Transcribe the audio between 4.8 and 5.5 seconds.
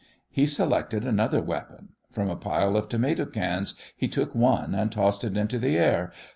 tossed it